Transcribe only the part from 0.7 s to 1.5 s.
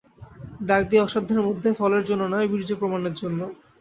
দিই অসাধ্যের